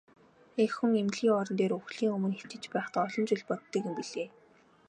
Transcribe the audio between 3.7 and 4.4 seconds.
юм билээ.